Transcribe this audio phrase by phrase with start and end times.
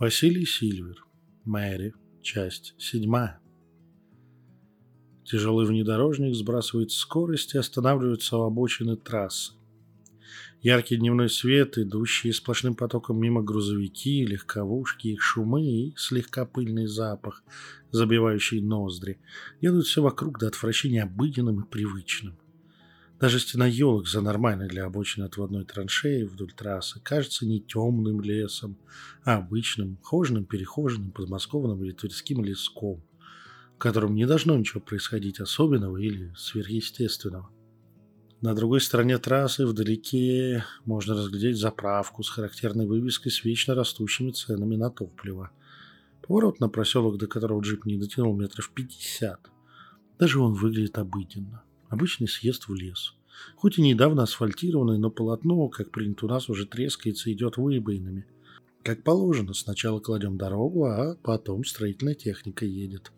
[0.00, 1.04] Василий Сильвер.
[1.44, 1.92] Мэри.
[2.22, 3.38] Часть седьмая.
[5.26, 9.52] Тяжелый внедорожник сбрасывает скорость и останавливается у обочины трассы.
[10.62, 17.44] Яркий дневной свет, идущие сплошным потоком мимо грузовики, легковушки, их шумы и слегка пыльный запах,
[17.90, 19.20] забивающий ноздри,
[19.60, 22.38] делают все вокруг до отвращения обыденным и привычным.
[23.20, 28.78] Даже стена елок за нормальной для обочины отводной траншеи вдоль трассы кажется не темным лесом,
[29.24, 33.02] а обычным, хоженым, перехоженным, подмосковным или тверским леском,
[33.74, 37.50] в котором не должно ничего происходить особенного или сверхъестественного.
[38.40, 44.76] На другой стороне трассы вдалеке можно разглядеть заправку с характерной вывеской с вечно растущими ценами
[44.76, 45.50] на топливо.
[46.26, 49.50] Поворот на проселок, до которого джип не дотянул метров пятьдесят.
[50.18, 51.64] Даже он выглядит обыденно.
[51.90, 53.14] Обычный съезд в лес.
[53.56, 58.26] Хоть и недавно асфальтированный, но полотно, как принято у нас, уже трескается и идет выбоинами.
[58.82, 63.12] Как положено, сначала кладем дорогу, а потом строительная техника едет.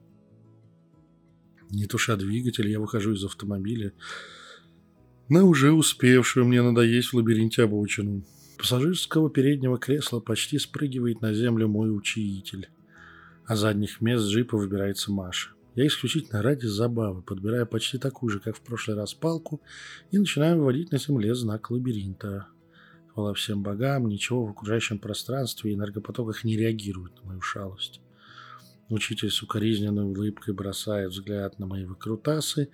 [1.70, 3.92] Не туша двигатель, я выхожу из автомобиля
[5.28, 8.22] на уже успевшую мне надоесть в лабиринте обочину.
[8.58, 12.68] Пассажирского переднего кресла почти спрыгивает на землю мой учитель,
[13.46, 15.50] а задних мест джипа выбирается Маша.
[15.74, 19.62] Я исключительно ради забавы подбираю почти такую же, как в прошлый раз, палку
[20.10, 22.46] и начинаю выводить на земле знак лабиринта.
[23.08, 28.00] Хвала всем богам, ничего в окружающем пространстве и энергопотоках не реагирует на мою шалость.
[28.90, 32.68] Учитель с укоризненной улыбкой бросает взгляд на мои выкрутасы,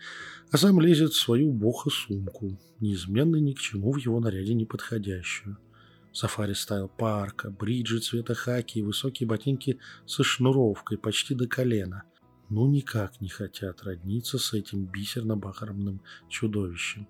[0.51, 5.57] а сам лезет в свою бохо-сумку, неизменно ни к чему в его наряде не подходящую.
[6.13, 12.03] Сафари стайл парка, бриджи цвета хаки и высокие ботинки со шнуровкой почти до колена–
[12.49, 17.07] ну никак не хотят родниться с этим бисерно-бахарным чудовищем.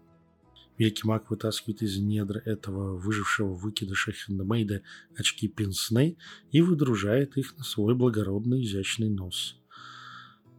[0.78, 4.82] Великий маг вытаскивает из недр этого выжившего выкидыша хендмейда
[5.16, 6.16] очки пенсне
[6.52, 9.56] и выдружает их на свой благородный изящный нос.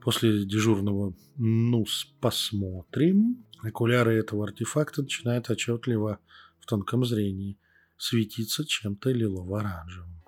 [0.02, 6.20] После дежурного «ну-с, посмотрим» окуляры этого артефакта начинают отчетливо
[6.60, 7.58] в тонком зрении
[7.98, 10.19] светиться чем-то лилово-оранжевым.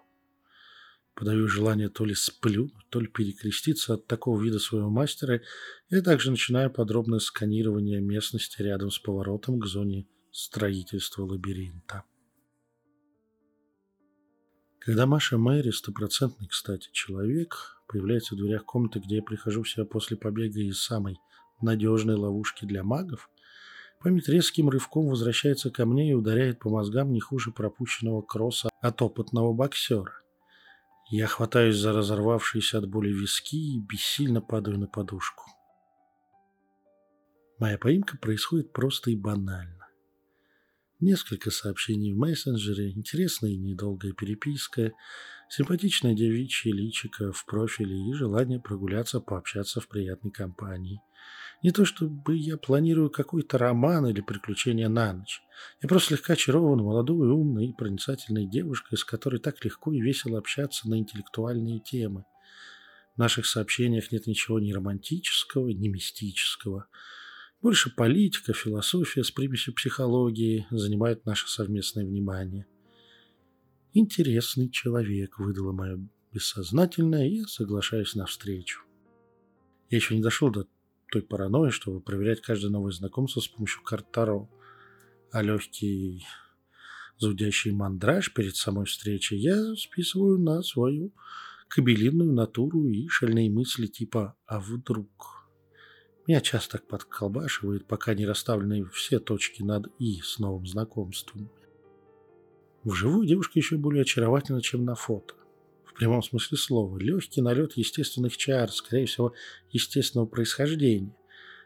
[1.15, 5.41] Подавив желание то ли сплюнуть, то ли перекреститься от такого вида своего мастера,
[5.89, 12.03] я также начинаю подробное сканирование местности рядом с поворотом к зоне строительства лабиринта.
[14.79, 19.85] Когда Маша Мэри, стопроцентный, кстати, человек, появляется в дверях комнаты, где я прихожу в себя
[19.85, 21.19] после побега из самой
[21.61, 23.29] надежной ловушки для магов,
[24.01, 29.01] память резким рывком возвращается ко мне и ударяет по мозгам не хуже пропущенного кросса от
[29.03, 30.21] опытного боксера.
[31.13, 35.43] Я хватаюсь за разорвавшиеся от боли виски и бессильно падаю на подушку.
[37.59, 39.87] Моя поимка происходит просто и банально.
[41.01, 44.93] Несколько сообщений в мессенджере, интересная и недолгая переписка,
[45.49, 51.01] симпатичная девичья личика в профиле и желание прогуляться, пообщаться в приятной компании–
[51.63, 55.41] не то чтобы я планирую какой-то роман или приключения на ночь.
[55.81, 60.39] Я просто слегка очарован молодой, умной и проницательной девушкой, с которой так легко и весело
[60.39, 62.25] общаться на интеллектуальные темы.
[63.15, 66.87] В наших сообщениях нет ничего ни романтического, ни мистического.
[67.61, 72.65] Больше политика, философия с примесью психологии занимают наше совместное внимание.
[73.93, 75.99] Интересный человек, выдало мое
[76.31, 78.81] бессознательное, и соглашаюсь на встречу.
[79.89, 80.65] Я еще не дошел до
[81.11, 84.49] той паранойи, чтобы проверять каждое новое знакомство с помощью карт Таро.
[85.31, 86.25] А легкий
[87.17, 91.13] зудящий мандраж перед самой встречей я списываю на свою
[91.67, 95.47] кабелинную натуру и шальные мысли типа «а вдруг?».
[96.27, 101.49] Меня часто так подколбашивает, пока не расставлены все точки над «и» с новым знакомством.
[102.83, 105.35] Вживую девушка еще более очаровательна, чем на фото
[105.91, 109.33] в прямом смысле слова, легкий налет естественных чар, скорее всего,
[109.71, 111.13] естественного происхождения.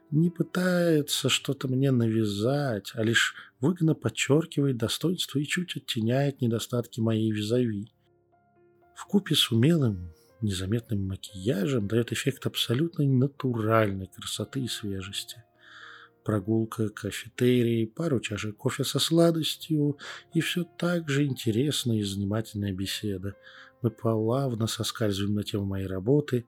[0.09, 7.31] Не пытается что-то мне навязать, а лишь выгодно подчеркивает достоинство и чуть оттеняет недостатки моей
[7.31, 7.91] визави.
[8.95, 10.11] В купе с умелым,
[10.41, 15.43] незаметным макияжем дает эффект абсолютно натуральной красоты и свежести
[16.25, 19.97] прогулка к кафетерии, пару чашек кофе со сладостью
[20.33, 23.35] и все так же интересная и занимательная беседа.
[23.81, 26.45] Мы плавно соскальзываем на тему моей работы,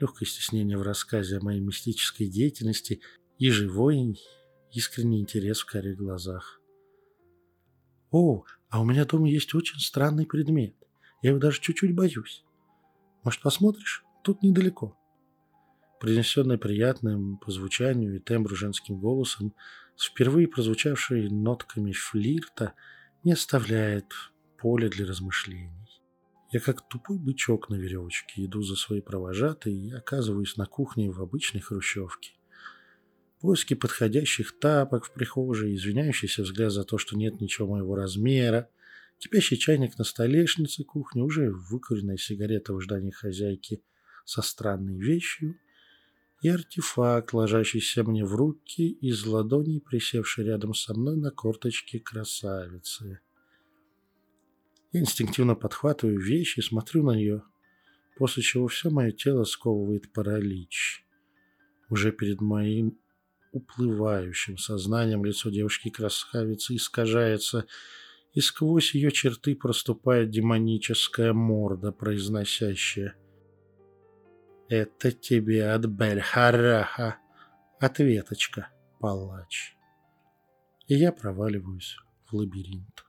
[0.00, 3.00] легкое стеснение в рассказе о моей мистической деятельности
[3.38, 4.18] и живой,
[4.70, 6.60] искренний интерес в карих глазах.
[8.12, 10.74] «О, а у меня дома есть очень странный предмет.
[11.20, 12.44] Я его даже чуть-чуть боюсь.
[13.24, 14.04] Может, посмотришь?
[14.22, 14.96] Тут недалеко»
[16.00, 19.54] произнесенная приятным по звучанию и тембру женским голосом,
[19.96, 22.74] с впервые прозвучавшей нотками флирта,
[23.24, 24.12] не оставляет
[24.58, 25.86] поля для размышлений.
[26.52, 31.20] Я как тупой бычок на веревочке иду за своей провожатой и оказываюсь на кухне в
[31.20, 32.32] обычной хрущевке.
[33.40, 38.70] Поиски подходящих тапок в прихожей, извиняющийся взгляд за то, что нет ничего моего размера,
[39.18, 43.82] кипящий чайник на столешнице кухни, уже выкуренная сигарета в ожидании хозяйки
[44.24, 45.58] со странной вещью
[46.42, 53.20] и артефакт, ложащийся мне в руки из ладоней, присевший рядом со мной на корточке красавицы.
[54.92, 57.42] Я инстинктивно подхватываю вещь и смотрю на нее,
[58.16, 61.04] после чего все мое тело сковывает паралич.
[61.88, 62.98] Уже перед моим
[63.52, 67.66] уплывающим сознанием лицо девушки-красавицы искажается,
[68.34, 73.16] и сквозь ее черты проступает демоническая морда, произносящая
[74.68, 77.18] «Это тебе от Бельхараха,
[77.78, 78.68] ответочка,
[78.98, 79.76] палач».
[80.88, 81.96] И я проваливаюсь
[82.26, 83.04] в лабиринт.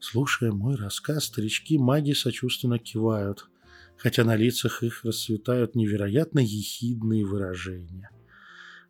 [0.00, 3.48] Слушая мой рассказ, старички-маги сочувственно кивают,
[3.96, 8.10] хотя на лицах их расцветают невероятно ехидные выражения.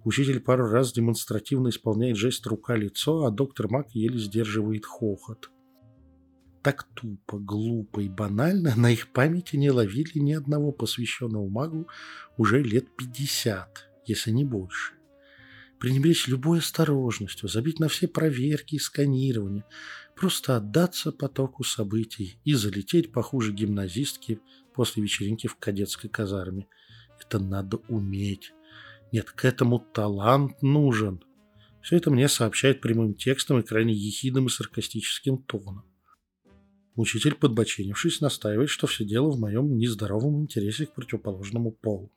[0.04, 5.50] Учитель пару раз демонстративно исполняет жест рука-лицо, а доктор Мак еле сдерживает хохот.
[6.62, 11.88] Так тупо, глупо и банально на их памяти не ловили ни одного посвященного магу
[12.36, 14.94] уже лет пятьдесят, если не больше
[15.82, 19.64] пренебречь любой осторожностью, забить на все проверки и сканирования,
[20.14, 24.38] просто отдаться потоку событий и залететь похуже гимназистки
[24.76, 26.68] после вечеринки в кадетской казарме.
[27.20, 28.52] Это надо уметь.
[29.10, 31.24] Нет, к этому талант нужен.
[31.80, 35.82] Все это мне сообщает прямым текстом и крайне ехидным и саркастическим тоном.
[36.94, 42.12] Учитель, подбоченившись, настаивает, что все дело в моем нездоровом интересе к противоположному полу.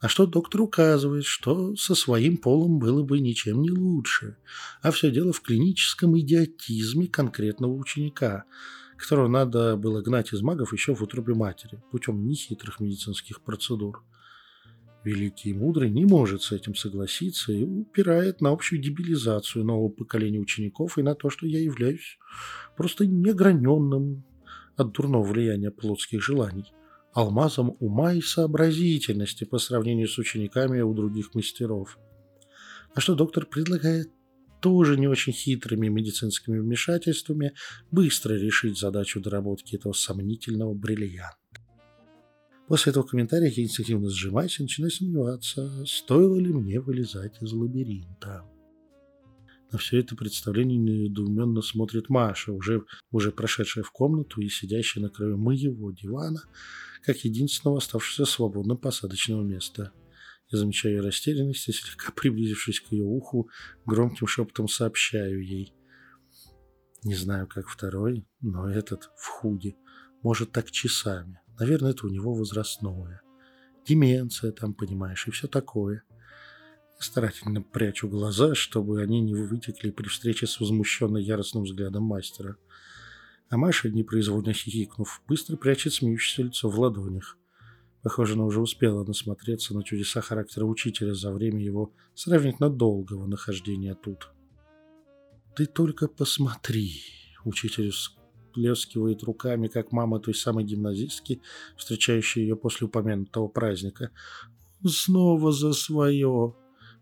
[0.00, 4.36] На что доктор указывает, что со своим полом было бы ничем не лучше,
[4.82, 8.44] а все дело в клиническом идиотизме конкретного ученика,
[8.96, 14.04] которого надо было гнать из магов еще в утробе матери, путем нехитрых медицинских процедур.
[15.04, 20.40] Великий и мудрый не может с этим согласиться и упирает на общую дебилизацию нового поколения
[20.40, 22.18] учеников и на то, что я являюсь
[22.76, 24.24] просто неограненным
[24.76, 26.72] от дурного влияния плотских желаний
[27.12, 31.98] алмазом ума и сообразительности по сравнению с учениками у других мастеров.
[32.94, 34.10] А что доктор предлагает
[34.60, 37.54] тоже не очень хитрыми медицинскими вмешательствами
[37.90, 41.37] быстро решить задачу доработки этого сомнительного бриллианта.
[42.68, 48.44] После этого комментария я инстинктивно сжимаюсь и начинаю сомневаться, стоило ли мне вылезать из лабиринта.
[49.72, 55.08] На все это представление недоуменно смотрит Маша, уже, уже прошедшая в комнату и сидящая на
[55.08, 56.42] краю моего дивана,
[57.04, 59.92] как единственного оставшегося свободным посадочного места.
[60.50, 63.48] Я замечаю растерянность и, слегка приблизившись к ее уху,
[63.86, 65.72] громким шепотом сообщаю ей.
[67.02, 69.76] Не знаю, как второй, но этот в худе.
[70.22, 71.40] Может, так часами.
[71.58, 73.22] Наверное, это у него возрастное.
[73.86, 76.02] Деменция там, понимаешь, и все такое.
[76.98, 82.56] Я старательно прячу глаза, чтобы они не вытекли при встрече с возмущенно яростным взглядом мастера.
[83.50, 87.38] А Маша, непроизвольно хихикнув, быстро прячет смеющееся лицо в ладонях.
[88.02, 93.94] Похоже, она уже успела насмотреться на чудеса характера учителя за время его сравнительно долгого нахождения
[93.94, 94.30] тут.
[95.56, 97.02] «Ты только посмотри!»
[97.44, 97.92] Учитель
[98.58, 101.40] всплескивает руками, как мама той самой гимназистки,
[101.76, 104.10] встречающей ее после упомянутого праздника.
[104.84, 106.54] «Снова за свое!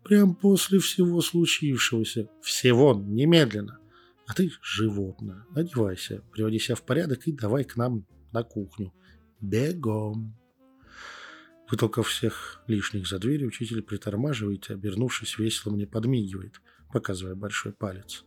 [0.03, 2.29] Прям после всего случившегося!
[2.41, 2.93] Всего!
[2.93, 3.79] Немедленно!»
[4.27, 5.45] А ты животное.
[5.55, 8.93] Одевайся, приводи себя в порядок и давай к нам на кухню.
[9.39, 10.37] Бегом.
[11.71, 16.61] Вытолкав всех лишних за дверь, учитель притормаживает и, обернувшись, весело мне подмигивает,
[16.91, 18.26] показывая большой палец.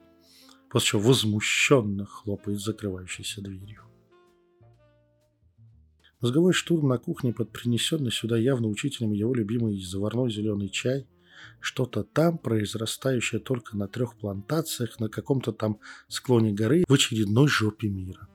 [0.71, 3.83] После чего возмущенно хлопает закрывающейся дверью.
[6.21, 11.07] Мозговой штурм на кухне под принесенный сюда явно учителем его любимый заварной зеленый чай–
[11.61, 17.89] что-то там, произрастающее только на трех плантациях на каком-то там склоне горы в очередной жопе
[17.89, 18.29] мира.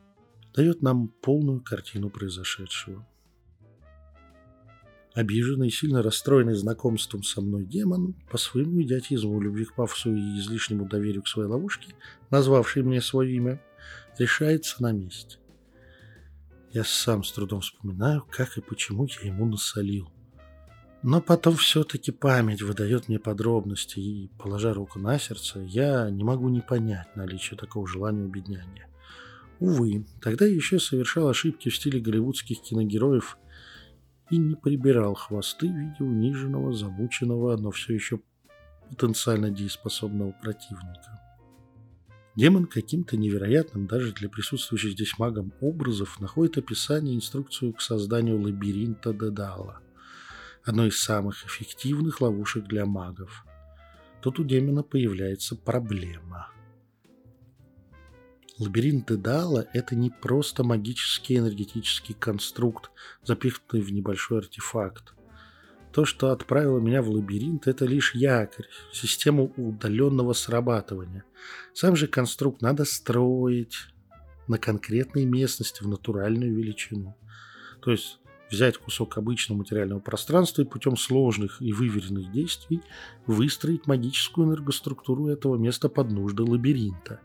[0.53, 3.07] Дает нам полную картину произошедшего.
[5.15, 10.39] Обиженный и сильно расстроенный знакомством со мной демон, по своему идиотизму, любви к пафосу и
[10.39, 11.95] излишнему доверию к своей ловушке,
[12.31, 13.61] назвавший мне свое имя,
[14.19, 15.37] решается на месте.
[16.73, 20.09] Я сам с трудом вспоминаю, как и почему я ему насолил.
[21.01, 26.49] Но потом все-таки память выдает мне подробности, и, положа руку на сердце, я не могу
[26.49, 28.89] не понять наличие такого желания убедняния.
[29.61, 33.37] Увы, тогда я еще совершал ошибки в стиле голливудских киногероев
[34.29, 38.19] и не прибирал хвосты в виде униженного, замученного, но все еще
[38.89, 41.21] потенциально дееспособного противника.
[42.35, 48.41] Демон каким-то невероятным даже для присутствующих здесь магом образов находит описание и инструкцию к созданию
[48.41, 49.79] лабиринта Дедала,
[50.63, 53.45] одной из самых эффективных ловушек для магов.
[54.21, 56.49] Тут у демона появляется проблема.
[58.57, 62.89] Лабиринт Дедала– это не просто магический энергетический конструкт,
[63.23, 65.13] запихнутый в небольшой артефакт.
[65.91, 71.25] То, что отправило меня в лабиринт, это лишь якорь, систему удаленного срабатывания.
[71.73, 73.75] Сам же конструкт надо строить
[74.47, 77.17] на конкретной местности в натуральную величину.
[77.81, 78.19] То есть
[78.49, 82.81] взять кусок обычного материального пространства и путем сложных и выверенных действий
[83.25, 87.19] выстроить магическую энергоструктуру этого места под нужды лабиринта.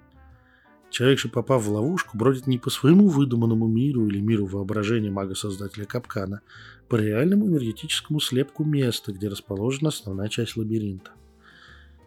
[0.91, 5.87] Человек же, попав в ловушку, бродит не по своему выдуманному миру или миру воображения мага-создателя
[5.87, 6.41] капкана,
[6.89, 11.13] по реальному энергетическому слепку места, где расположена основная часть лабиринта.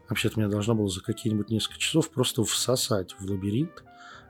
[0.10, 3.86] Вообще-то меня должно было за какие-нибудь несколько часов просто всосать в лабиринт.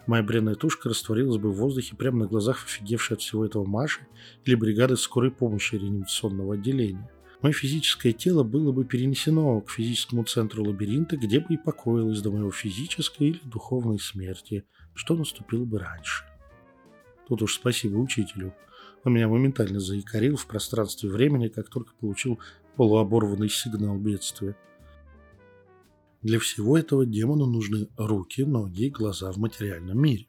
[0.05, 4.01] Моя бренная тушка растворилась бы в воздухе прямо на глазах офигевшей от всего этого Маши
[4.45, 7.10] или бригады скорой помощи реанимационного отделения.
[7.43, 12.31] Мое физическое тело было бы перенесено к физическому центру лабиринта, где бы и покоилось до
[12.31, 16.25] моего физической или духовной смерти, что наступило бы раньше.
[17.27, 18.55] Тут уж спасибо учителю–
[19.03, 22.39] он меня моментально заикарил в пространстве времени, как только получил
[22.75, 24.55] полуоборванный сигнал бедствия.
[26.21, 30.27] Для всего этого демону нужны руки, ноги и глаза в материальном мире.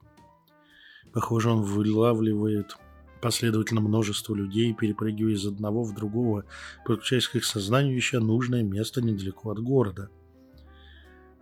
[1.13, 2.77] Похоже, он вылавливает
[3.25, 6.45] последовательно множество людей, перепрыгивая из одного в другого,
[6.85, 10.11] подключаясь к их сознанию, ища нужное место недалеко от города.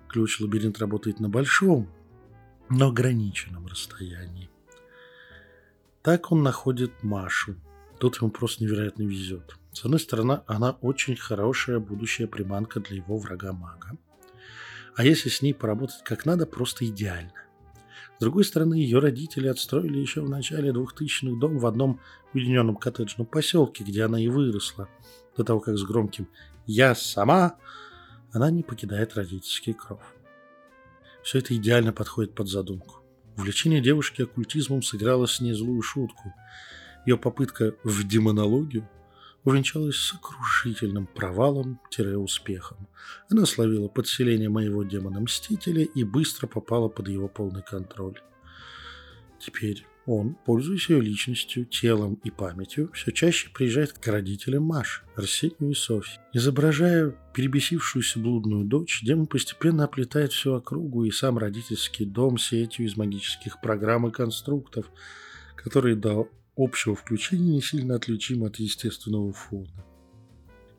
[0.09, 1.91] Ключ-лабиринт работает на большом,
[2.71, 4.49] но ограниченном расстоянии.
[6.03, 7.57] Так он находит Машу.
[7.99, 9.57] Тут ему просто невероятно везет.
[9.73, 13.99] С одной стороны, она очень хорошая будущая приманка для его врага-мага.
[14.95, 17.42] А если с ней поработать как надо, просто идеально.
[18.23, 21.99] С другой стороны, ее родители отстроили еще в начале 2000-х дом в одном
[22.33, 24.89] уединенном коттеджном поселке, где она и выросла,
[25.37, 26.29] до того, как с громким
[26.65, 27.57] «Я сама»
[28.31, 29.99] она не покидает родительский кров.
[31.25, 33.03] Все это идеально подходит под задумку.
[33.37, 36.33] Увлечение девушки оккультизмом сыграло с ней злую шутку.
[37.05, 38.89] Ее попытка в демонологию
[39.45, 42.89] увенчалась сокрушительным провалом-успехом.
[43.29, 48.21] Она словила подселение моего демона-мстителя и быстро попала под его полный контроль.
[49.41, 55.71] Теперь он, пользуясь ее личностью, телом и памятью, все чаще приезжает к родителям Маш, Арсению
[55.71, 56.21] и Софье.
[56.33, 62.97] Изображая перебесившуюся блудную дочь, демон постепенно оплетает всю округу и сам родительский дом сетью из
[62.97, 64.91] магических программ и конструктов,
[65.57, 69.85] которые до общего включения не сильно отличимы от естественного фона.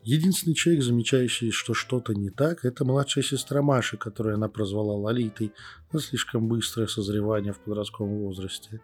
[0.02, 5.52] Единственный человек, замечающий, что что-то не так, это младшая сестра Маши, которую она прозвала Лолитой
[5.92, 8.82] за слишком быстрое созревание в подростковом возрасте.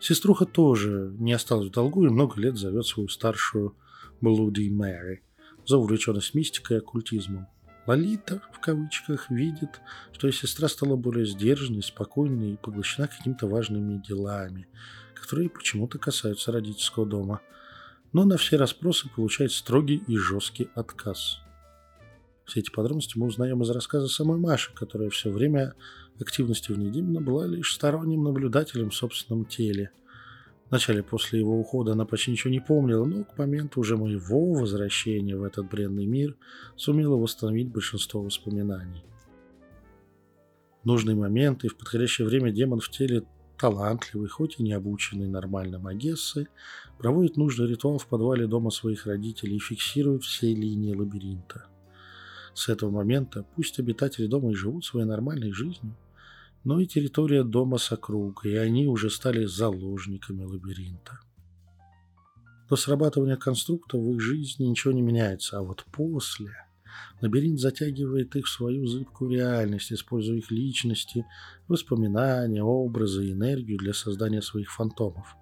[0.00, 3.76] Сеструха тоже не осталась в долгу и много лет зовет свою старшую
[4.22, 5.22] Блуди Мэри
[5.66, 7.46] за увлеченность мистикой и оккультизмом.
[7.90, 9.80] Лолита, в кавычках, видит,
[10.12, 14.66] что ее сестра стала более сдержанной, спокойной и поглощена какими-то важными делами,
[15.14, 17.40] которые почему-то касаются родительского дома–
[18.12, 21.40] но на все расспросы получает строгий и жесткий отказ.
[22.44, 25.74] Все эти подробности мы узнаем из рассказа самой Маши, которая все время
[26.18, 29.92] активности вне демона была лишь сторонним наблюдателем в собственном теле.
[30.70, 35.36] Вначале после его ухода она почти ничего не помнила, но к моменту уже моего возвращения
[35.36, 36.36] в этот бренный мир
[36.76, 39.02] сумела восстановить большинство воспоминаний.
[40.82, 43.24] В нужный момент и в подходящее время демон в теле
[43.58, 46.46] талантливый, хоть и не обученный нормальным Агессы,
[46.98, 51.66] проводит нужный ритуал в подвале дома своих родителей и фиксирует все линии лабиринта.
[52.54, 55.96] С этого момента пусть обитатели дома и живут своей нормальной жизнью,
[56.64, 61.18] но и территория дома с округой, и они уже стали заложниками лабиринта.
[62.68, 66.50] До срабатывания конструкта в их жизни ничего не меняется, а вот после–
[67.20, 71.26] Лабиринт затягивает их в свою зыбкую реальность, используя их личности,
[71.68, 75.36] воспоминания, образы и энергию для создания своих фантомов.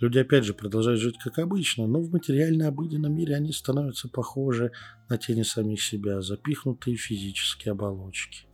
[0.00, 4.72] Люди опять же продолжают жить как обычно, но в материально-обыденном мире они становятся похожи
[5.08, 8.46] на тени самих себя, запихнутые в физические оболочки.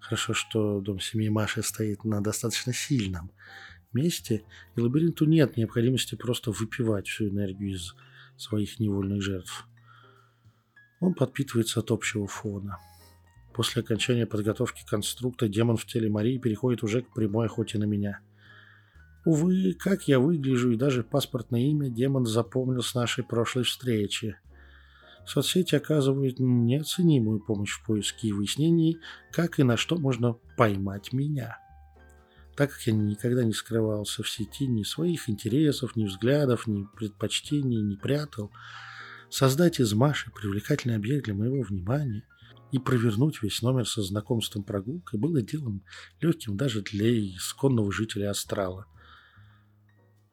[0.00, 3.30] Хорошо, что дом семьи Маши стоит на достаточно сильном
[3.92, 4.44] месте,
[4.76, 7.94] и лабиринту нет необходимости просто выпивать всю энергию из
[8.36, 9.66] своих невольных жертв.
[11.00, 12.78] Он подпитывается от общего фона.
[13.54, 18.20] После окончания подготовки конструкта демон в теле Марии переходит уже к прямой охоте на меня.
[19.24, 24.36] Увы, как я выгляжу и даже паспортное имя демон запомнил с нашей прошлой встречи.
[25.28, 28.98] Соцсети оказывают неоценимую помощь в поиске и выяснении,
[29.30, 31.58] как и на что можно поймать меня.
[32.56, 37.82] Так как я никогда не скрывался в сети ни своих интересов, ни взглядов, ни предпочтений,
[37.82, 38.50] не прятал,
[39.28, 42.24] создать из Маши привлекательный объект для моего внимания
[42.72, 45.82] и провернуть весь номер со знакомством прогулкой было делом
[46.22, 48.86] легким даже для исконного жителя Астрала.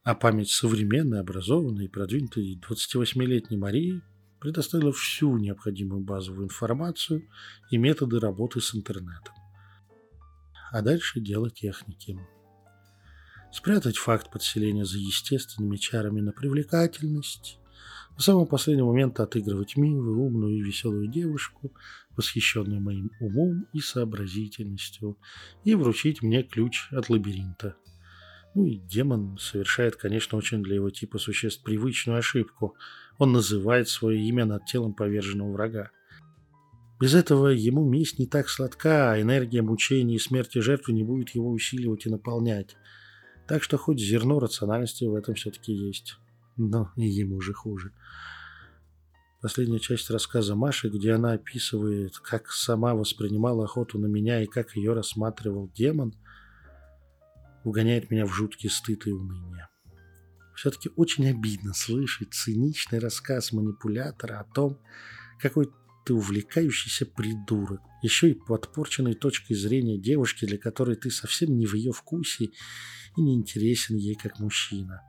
[0.03, 4.01] А память современной, образованной и продвинутой 28-летней Марии
[4.45, 7.27] предоставила всю необходимую базовую информацию
[7.71, 9.33] и методы работы с интернетом.
[10.71, 12.19] А дальше дело техники.
[13.51, 17.57] Спрятать факт подселения за естественными чарами на привлекательность,
[18.15, 21.73] в самый последний момент отыгрывать милую, умную и веселую девушку,
[22.15, 25.17] восхищенную моим умом и сообразительностью,
[25.63, 27.77] и вручить мне ключ от лабиринта.
[28.55, 32.75] Ну и демон совершает, конечно, очень для его типа существ привычную ошибку.
[33.17, 35.91] Он называет свое имя над телом поверженного врага.
[36.99, 41.29] Без этого ему месть не так сладка, а энергия мучений и смерти жертвы не будет
[41.31, 42.75] его усиливать и наполнять.
[43.47, 46.17] Так что хоть зерно рациональности в этом все-таки есть.
[46.57, 47.91] Но и ему же хуже.
[49.41, 54.75] Последняя часть рассказа Маши, где она описывает, как сама воспринимала охоту на меня и как
[54.75, 56.15] ее рассматривал демон,
[57.63, 59.67] угоняет меня в жуткий стыд и уныние.
[60.55, 64.79] Все-таки очень обидно слышать циничный рассказ манипулятора о том,
[65.39, 65.69] какой
[66.05, 67.81] ты увлекающийся придурок.
[68.01, 72.51] Еще и подпорченной точкой зрения девушки, для которой ты совсем не в ее вкусе
[73.17, 75.01] и не интересен ей как мужчина.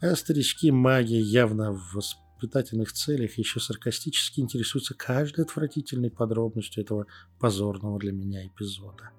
[0.00, 7.06] А старички магии явно в воспитательных целях еще саркастически интересуются каждой отвратительной подробностью этого
[7.38, 9.10] позорного для меня эпизода.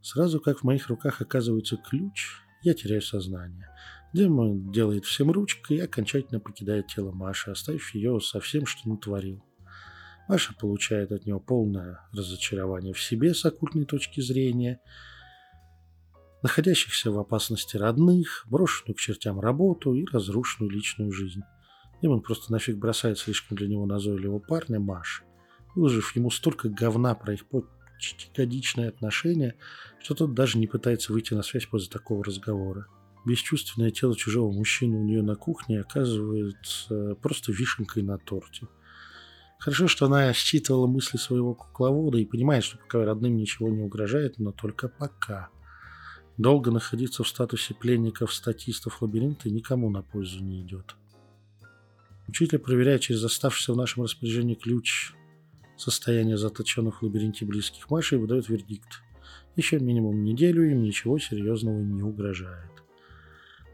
[0.00, 3.68] Сразу как в моих руках оказывается ключ, я теряю сознание.
[4.12, 9.44] Демон делает всем ручкой и окончательно покидает тело Маши, оставив ее со всем, что натворил.
[10.28, 14.80] Маша получает от него полное разочарование в себе с оккультной точки зрения–
[16.44, 21.40] находящихся в опасности родных, брошенную к чертям работу и разрушенную личную жизнь.
[22.02, 25.24] Демон просто нафиг бросает слишком для него назойливого парня Маши,
[25.74, 27.46] выложив ему столько говна про их
[27.94, 29.54] почти годичные отношения,
[30.00, 32.86] что тот даже не пытается выйти на связь после такого разговора.
[33.24, 38.68] Бесчувственное тело чужого мужчины у нее на кухне оказывается просто вишенкой на торте.
[39.58, 44.38] Хорошо, что она считывала мысли своего кукловода и понимает, что пока родным ничего не угрожает,
[44.38, 45.48] но только пока.
[46.36, 50.96] Долго находиться в статусе пленников-статистов лабиринта никому на пользу не идет.
[52.28, 55.14] Учитель проверяет через оставшийся в нашем распоряжении ключ
[55.76, 59.02] состояние заточенных в лабиринте близких и выдает вердикт.
[59.56, 62.70] Еще минимум неделю им ничего серьезного не угрожает.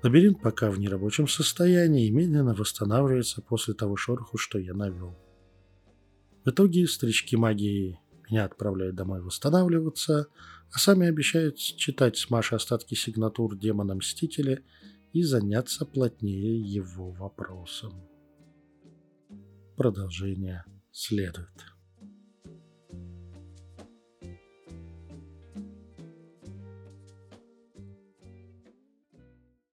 [0.02, 5.16] Лабиринт пока в нерабочем состоянии и медленно восстанавливается после того шороху, что я навел.
[6.44, 10.28] В итоге старички магии меня отправляют домой восстанавливаться,
[10.72, 14.62] а сами обещают читать с Машей остатки сигнатур демона-мстителя
[15.12, 17.92] и заняться плотнее его вопросом.
[19.76, 21.69] Продолжение следует.